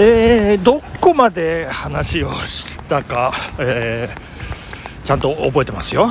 [0.00, 6.08] えー、どこまで話をしたか、えー、ちゃんと覚えてますよ。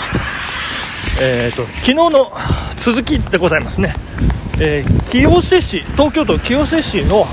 [1.22, 2.34] えーと、昨日の
[2.76, 3.94] 続きでございますね、
[4.60, 7.28] えー、清瀬市東京都清瀬市の、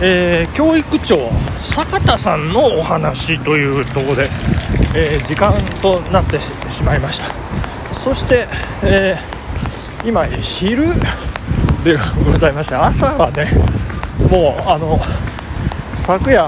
[0.00, 1.30] えー、教育長
[1.62, 4.30] 坂田さんのお話というところで、
[4.96, 8.48] えー、時間となってしまいましたそして、
[8.82, 9.16] え
[10.04, 10.94] 今昼
[11.84, 13.52] でございまして朝はね
[14.30, 14.98] もうあの
[16.06, 16.42] 昨夜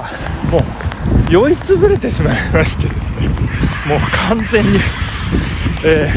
[0.50, 3.28] もう酔いつぶれてしまいましてですね。
[3.88, 4.78] もう完全に、
[5.82, 6.12] え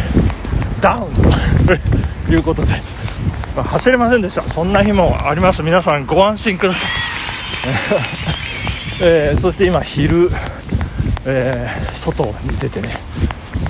[0.78, 1.74] ー、ダウンと
[2.32, 2.74] いうことで、
[3.56, 4.42] まあ、走れませんでした。
[4.42, 5.64] そんな日もあります。
[5.64, 6.82] 皆さんご安心ください、
[9.02, 10.30] えー、そして今昼、
[11.26, 12.90] えー、外に出てね、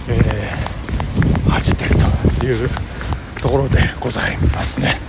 [0.08, 0.52] え
[1.48, 1.96] 走ってる
[2.40, 2.70] という
[3.40, 5.00] ところでございますね。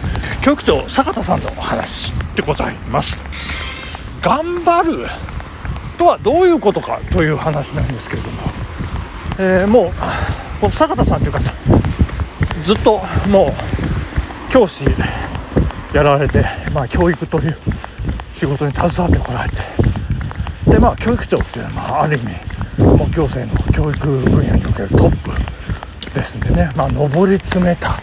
[0.43, 3.70] 教育長坂田さんのお話でございます。
[4.23, 5.07] 頑張る。
[6.01, 8.43] とはどういうことかという話なんですけれども、
[9.39, 9.93] えー、もう
[10.59, 11.41] この坂田さんという方
[12.65, 13.55] ずっとも
[14.49, 14.87] う教師
[15.93, 17.57] やられて、まあ、教育という
[18.35, 19.57] 仕事に携わってこられて。
[20.71, 22.27] で、まあ、教育長っていうのは、まあ、ある意味
[22.83, 28.01] もう行政の教育分野におけるトップですんでね、まあ、上り詰めた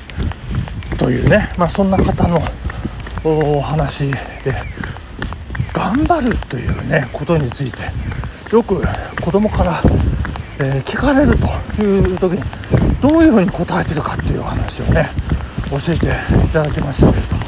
[0.98, 2.42] というね、まあ、そんな方の
[3.24, 4.54] お話で
[5.88, 7.80] 頑張るというねことについて
[8.54, 8.84] よく
[9.24, 9.82] 子供から、
[10.60, 11.32] えー、聞かれる
[11.78, 12.44] という時に
[13.02, 15.10] どういうふうに答えてるかっていう話をね
[15.70, 17.42] 教えていただきましたけれども、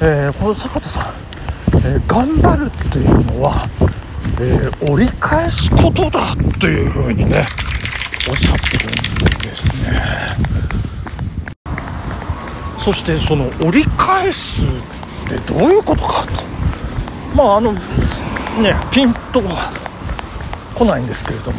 [0.00, 1.14] えー、この坂田さん、
[1.78, 3.68] えー、頑張るっていうのは、
[4.40, 7.44] え折り返すことだというふうにね
[8.28, 8.94] おっしゃってるん
[9.40, 10.02] ですね。
[12.78, 16.55] そしてその折り返すってどういうことかと。
[17.36, 17.80] まああのね
[18.90, 19.42] ピンと
[20.74, 21.58] 来ないんですけれども、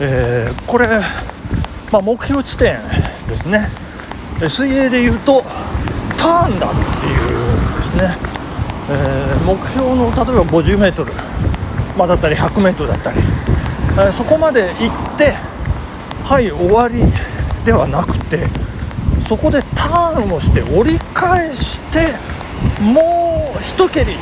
[0.00, 0.86] えー、これ、
[1.90, 2.78] まあ、目標地点
[3.28, 3.68] ですね。
[4.48, 5.42] 水泳でいうと
[6.16, 7.28] ターンだっていう
[7.78, 8.16] ですね、
[8.90, 11.12] えー、目標の例えば 50m、
[11.96, 15.32] まあ、だったり 100m だったり、えー、そこまで行って
[16.24, 17.02] はい終わり
[17.64, 18.46] ではなくて
[19.28, 22.14] そこでターンをして折り返して
[22.80, 23.21] もう
[23.60, 24.12] 一蹴り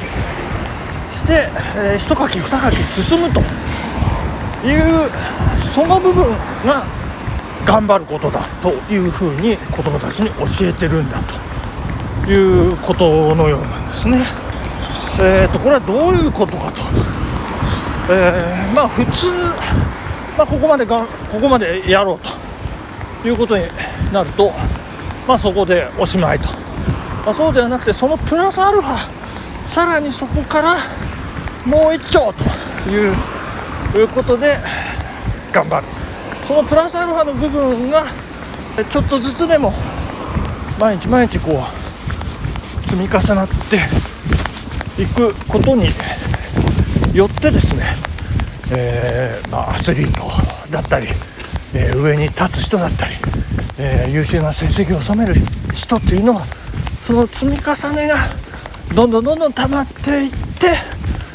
[1.13, 3.41] して、えー、一かき二かき進むと
[4.67, 5.11] いう
[5.75, 6.31] その部分
[6.67, 6.87] が
[7.65, 11.21] 頑張ることだというふうに子どもたちに教えてるんだ
[12.25, 14.25] ということのようなんですね。
[15.23, 16.81] えーと、これはどういうことかと、
[18.11, 19.27] えー、まあ普通、
[20.39, 22.19] まあ、ここまでがここまでやろう
[23.23, 23.65] ということに
[24.13, 24.53] なると、
[25.29, 26.49] まあ、そこでおしまいと、
[27.25, 29.20] まあ、そうではなくてそのプラスアルファ
[29.71, 30.79] さらにそこから
[31.65, 34.59] もう一丁ということで
[35.53, 35.87] 頑張る。
[36.47, 38.07] そのプラスアルファの部分が
[38.91, 39.73] ちょっとずつでも
[40.81, 43.83] 毎日毎日こう積み重なって
[45.01, 45.91] いくことに
[47.15, 47.85] よってですね、
[48.73, 50.29] えー、まあ、アスリート
[50.73, 51.07] だったり、
[51.73, 53.15] えー、上に立つ人だったり、
[53.79, 55.35] えー、優秀な成績を収める
[55.75, 56.45] 人っていうのは
[57.03, 58.17] その積み重ねが
[58.95, 60.75] どんどんどんどん溜まっていって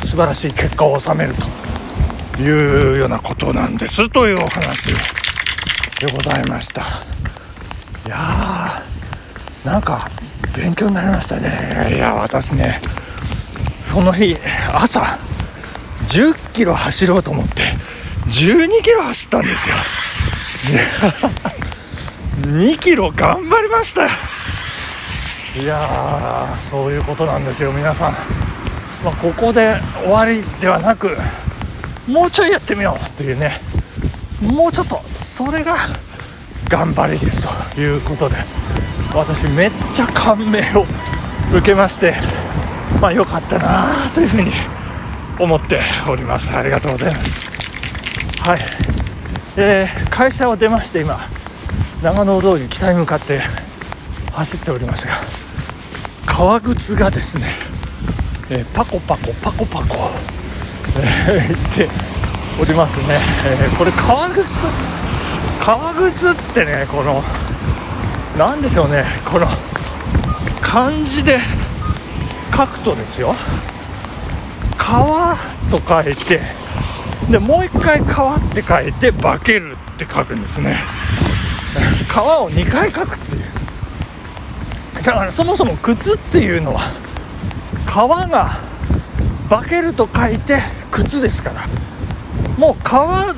[0.02, 1.34] 素晴らしい結果を収める
[2.36, 4.94] というようなことなんですというお話
[6.02, 6.82] でございました。
[8.06, 10.10] いやーなんか
[10.56, 11.96] 勉強になりましたね。
[11.96, 12.82] いや私ね
[13.84, 14.36] その日
[14.74, 15.18] 朝
[16.10, 17.62] 10キロ走ろうと思って
[18.28, 19.76] 12キロ走ったんですよ。
[22.42, 24.10] 2 キロ頑張りましたよ。
[25.58, 28.12] いやーそういうことなんですよ皆さん、
[29.04, 31.16] まあ、ここで終わりではなく
[32.08, 33.62] もうちょいやってみようというね。
[34.42, 35.76] もうちょっとそれが
[36.70, 37.42] 頑張りです
[37.74, 38.36] ということで。
[39.16, 40.86] 私めっちゃ感銘を
[41.54, 42.16] 受けまして
[43.00, 44.52] まあ良かったなというふうに
[45.40, 46.52] 思っております。
[46.52, 47.30] ありがとうございます。
[48.42, 48.60] はい、
[49.56, 51.30] えー、会社を出まして今
[52.04, 53.42] 長野通り北に向かって
[54.34, 55.14] 走っておりますが
[56.38, 57.46] 革靴がですね、
[58.50, 59.96] えー、パコパコパコパコ、
[61.00, 61.90] えー、言って
[62.62, 64.44] おりますね、えー、これ革靴
[65.62, 67.24] 革靴ってねこの
[68.38, 69.48] 何でしょうねこの
[70.60, 71.40] 漢字で
[72.54, 73.34] 書くとですよ
[74.78, 75.38] 川
[75.72, 76.42] と書いて
[77.32, 80.80] でもう一回川って書いて化けるって書くんですね。
[82.10, 83.55] 川を2回書くっていう。
[85.06, 86.92] だからそもそも靴っていうのは
[87.86, 88.60] 革が
[89.50, 90.60] 化けると書いて
[90.92, 91.68] 靴ですから。
[92.58, 93.36] もう革が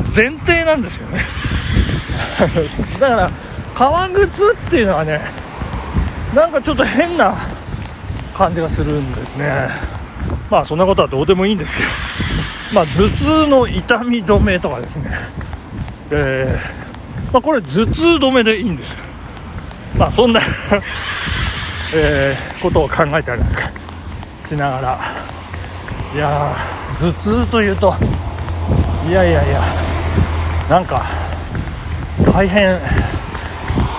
[0.00, 1.24] 前提なんですよね。
[3.00, 3.30] だから
[3.74, 5.20] 革靴っていうのはね
[6.34, 7.34] なんかちょっと変な
[8.36, 9.68] 感じがするんですね。
[10.50, 11.88] まあそんなことはどうでもいいんですけど。
[12.72, 15.10] まあ頭痛の痛み止めとかですね。
[16.10, 18.98] えー、まあ、これ頭痛止めでいいんですよ。
[20.02, 20.40] まあそんな
[21.94, 23.70] えー、ことを考えたりなんか。
[24.44, 24.98] しながら。
[26.12, 26.56] いや
[26.98, 27.94] 頭痛というと
[29.08, 29.62] いやいやいや
[30.68, 31.02] なんか
[32.34, 32.78] 大変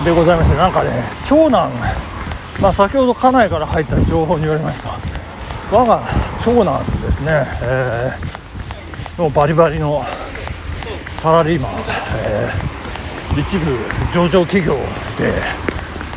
[0.04, 0.90] でございましてなんかね
[1.26, 1.72] 長男
[2.60, 4.90] まあ先ほど家内から入った情報によりますと
[5.72, 6.02] 我が
[6.44, 10.04] 長男ですね、えー、もうバリバリの
[11.16, 11.72] サラリーマン、
[12.18, 13.76] えー、一部
[14.12, 14.76] 上場企業
[15.16, 15.73] で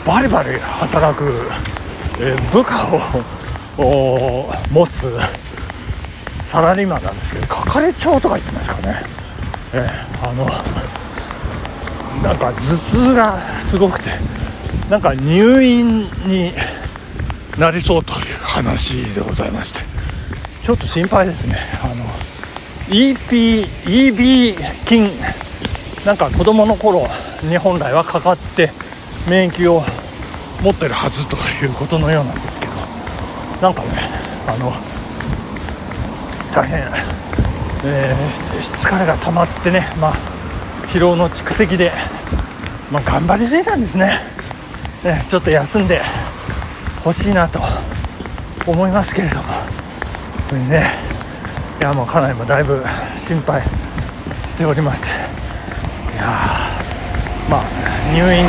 [0.08, 1.26] バリバリ働く、
[2.22, 2.88] えー、部下
[3.78, 5.12] を持つ
[6.44, 9.02] サラリーマンなんですけど係長とか言ってますかね、
[9.74, 10.46] えー、あの
[12.24, 14.12] なんか頭痛がすごくて
[14.90, 16.54] なんか入院に
[17.60, 19.82] なりそうという話でございまして
[20.64, 21.58] ちょっと心配ですね。
[21.82, 22.06] あの
[22.90, 24.56] EP EB
[24.86, 25.10] 菌
[26.06, 27.08] なんか子供の頃
[27.44, 28.72] に本来はかかって
[29.30, 29.84] 免疫を
[30.62, 32.74] 持ってるはずということのようなんですけど。
[33.62, 33.88] なんかね
[34.48, 34.72] あの
[36.54, 36.80] 大変、
[37.84, 40.14] えー、疲れが溜まってねまあ
[40.88, 41.92] 疲労の蓄積で、
[42.92, 44.20] まあ、頑張りすぎたんですね。
[45.04, 46.02] ねちょっと休んで
[47.04, 47.60] ほしいなと
[48.66, 49.42] 思いますけれども。
[49.44, 49.54] 本
[50.50, 50.96] 当にね
[51.80, 52.82] いやもうかなりもだいぶ
[53.18, 55.08] 心配しておりまして。
[55.08, 55.12] い
[56.20, 56.26] や
[57.50, 57.66] まあ
[58.14, 58.46] 入院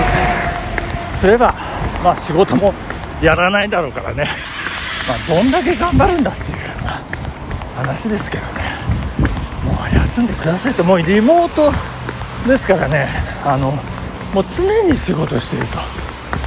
[1.15, 1.55] すれば
[2.03, 2.75] まあ仕事も
[3.23, 4.29] やらないだろうからね、
[5.09, 6.59] まあ、どんだけ頑張るんだっていう
[7.77, 8.53] 話ですけどね。
[9.65, 11.73] もう休んでくださいともうリモート
[12.49, 13.09] ですからね。
[13.45, 13.73] あの
[14.35, 15.67] もう常に仕事している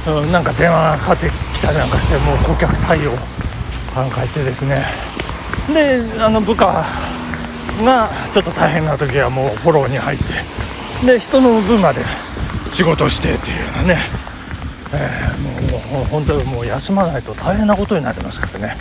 [0.04, 3.18] と、うん、なんか電話がかかってきたりなんかしてもう顧客対応考
[4.24, 4.84] えてですね。
[5.72, 6.84] であの部下
[7.82, 12.04] がちょっと大変な時はもうフォローに入ってで人の分まで
[12.72, 13.98] 仕事してっていうようなね、
[14.94, 18.76] えー、もう本当にもう休まないと大変なことになりますからね。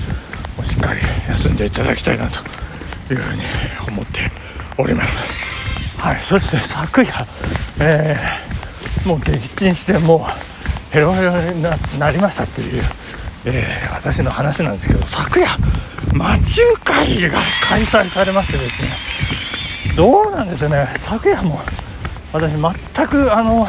[0.58, 3.42] もうしっかり休んでいただきたいなというふうに
[3.88, 4.20] 思って
[4.78, 6.00] おります。
[6.00, 7.28] はいそして昨夜、
[7.80, 11.62] えー、もう撃沈してもうヘロヘロに
[12.00, 12.84] なりましたっていう、
[13.46, 15.48] えー、私の話なんですけど昨夜
[16.14, 18.90] 魔中会が開催されましてですね。
[19.96, 20.88] どうなんですよね。
[20.98, 21.60] 昨夜も
[22.34, 23.68] 私全くあの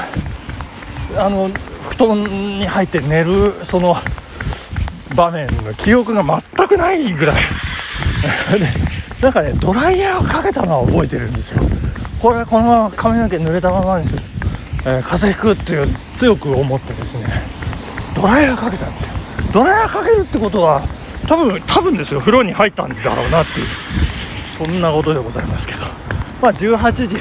[1.16, 1.50] あの
[1.92, 3.96] 布団に入って寝るその
[5.14, 6.24] 場面の記憶が
[6.56, 7.42] 全くないぐらい。
[9.20, 11.62] なんかねドライヤーをかけたのは覚えてるんですよ。
[12.20, 14.18] これこのまま髪の毛濡れたままにする、
[14.84, 17.26] えー、風邪ひくっていう強く思ってですね。
[18.14, 19.10] ドライヤーかけたんですよ。
[19.52, 20.82] ドライヤーかけるってことは
[21.28, 22.20] 多分多分ですよ。
[22.20, 23.66] 風呂に入ったんだろうなっていう。
[24.56, 25.82] そんなことでございますけど。
[26.40, 27.16] まあ18時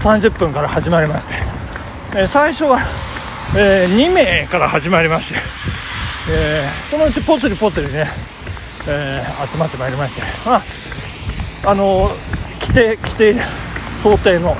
[0.00, 1.34] 30分から始まりまして、
[2.14, 2.80] えー、最初は、
[3.54, 5.38] えー、2名から始まりまして、
[6.30, 8.06] えー、そのうちぽつりぽつりね、
[8.88, 10.62] え集まってまいりましてまあ
[11.64, 12.10] あの
[12.60, 13.36] 規定規定
[13.96, 14.56] 想定の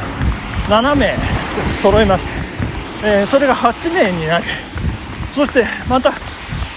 [0.69, 1.15] 7名
[1.83, 2.33] 揃いまして、
[3.03, 4.45] えそれが8名になり
[5.35, 6.11] そしてまた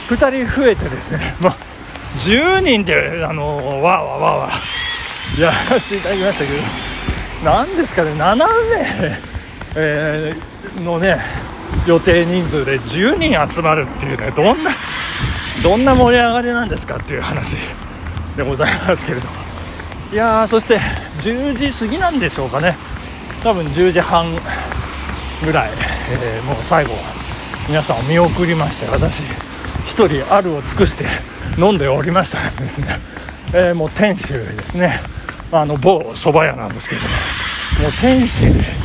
[0.07, 1.57] 2人増えてですね、まあ、
[2.19, 6.59] 10人であのわーわーわーわーやらせていただきましたけど
[7.43, 8.45] 何ですかね7名、
[9.75, 11.19] えー、のね
[11.85, 14.71] 予定人数で10人集まるっていうねどんな
[15.63, 17.55] どんな盛り上がりなんですかっていう話
[18.35, 19.33] でございますけれども。
[20.11, 20.79] いやーそして
[21.19, 22.75] 10時過ぎなんでしょうかね。
[23.41, 24.33] 多分10時半
[25.43, 25.71] ぐらい、
[26.11, 26.91] えー、もう最後
[27.67, 29.21] 皆さんを見送りまして私
[29.95, 31.05] 1人あるを尽くして
[31.57, 32.87] 飲んでおりましたらですね、
[33.53, 34.99] えー、もう店主ですね。
[35.51, 37.07] あの某蕎麦屋なんですけども。
[37.81, 38.84] もう店主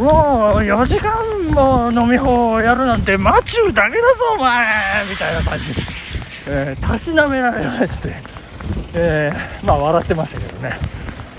[0.00, 1.14] もう4時間
[1.52, 5.82] も飲み放やるなんてマチューだけだぞお前みたいな感じで、
[6.46, 8.14] えー、たしなめられまして、
[8.94, 10.72] えー、まあ笑ってましたけどね。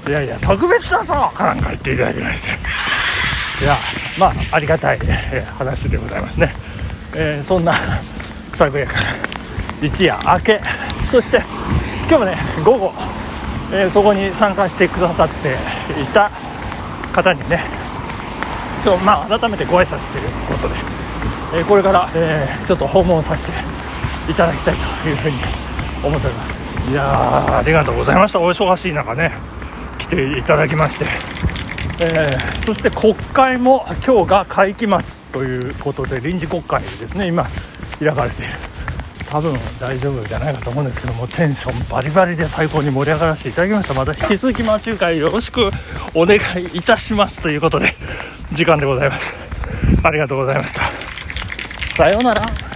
[0.08, 2.50] いやいや特別だぞかなんか言っていただきまして。
[3.64, 3.78] いや
[4.20, 6.54] まあありがたい、えー、話でございますね、
[7.16, 7.74] えー、そんな
[8.54, 9.00] 昨夜から
[9.82, 10.62] 一夜明け。
[11.10, 11.42] そして
[12.08, 12.94] 今日もね午後、
[13.72, 15.56] えー、そこに参加してくださって
[16.00, 16.30] いた
[17.12, 17.81] 方にね
[18.84, 20.76] ちょまあ改めてご挨拶ということで、
[21.54, 23.52] えー、これから、えー、ちょっと訪問させて
[24.32, 25.38] いただきたいというふうに
[26.04, 26.54] 思っております。
[26.90, 28.40] いやありがとうございました。
[28.40, 29.32] お忙しい中ね
[30.00, 31.06] 来ていただきまして、
[32.00, 35.00] えーそして国会も今日が会期末
[35.34, 37.48] ということで臨時国会ですね今
[38.00, 38.71] 開かれている。
[39.32, 43.94] 多分大丈夫じゃないかと思うんですけどもテンションバリバリで最高に盛り上がらせていただきました。
[43.94, 45.72] また引き続き町中華よろしく
[46.14, 47.96] お願いいたしますということで
[48.52, 49.34] 時間でございます。
[50.04, 50.82] ありがとうございました。
[51.96, 52.71] さようなら。